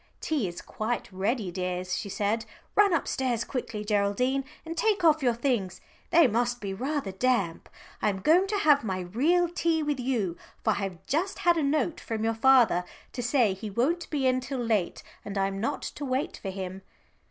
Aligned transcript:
"Tea 0.19 0.47
is 0.47 0.63
quite 0.63 1.11
ready, 1.11 1.51
dears," 1.51 1.95
she 1.95 2.09
said. 2.09 2.45
"Run 2.73 2.91
upstairs 2.91 3.43
quickly, 3.43 3.85
Geraldine, 3.85 4.45
and 4.65 4.75
take 4.75 5.03
off 5.03 5.21
your 5.21 5.35
things, 5.35 5.79
they 6.09 6.25
must 6.25 6.59
be 6.59 6.73
rather 6.73 7.11
damp. 7.11 7.69
I 8.01 8.09
am 8.09 8.17
going 8.21 8.47
to 8.47 8.57
have 8.57 8.83
my 8.83 9.01
real 9.01 9.47
tea 9.47 9.83
with 9.83 9.99
you, 9.99 10.37
for 10.63 10.71
I 10.71 10.77
have 10.77 11.05
just 11.05 11.37
had 11.37 11.55
a 11.55 11.61
note 11.61 11.99
from 11.99 12.23
your 12.23 12.33
father 12.33 12.83
to 13.13 13.21
say 13.21 13.53
he 13.53 13.69
won't 13.69 14.09
be 14.09 14.25
in 14.25 14.39
till 14.39 14.57
late 14.57 15.03
and 15.23 15.37
I 15.37 15.45
am 15.45 15.61
not 15.61 15.83
to 15.83 16.03
wait 16.03 16.35
for 16.37 16.49
him." 16.49 16.81